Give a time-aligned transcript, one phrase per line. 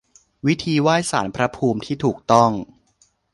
[0.47, 2.51] วิธีไหว้ศาลพระภูมิที่ถูกต้อง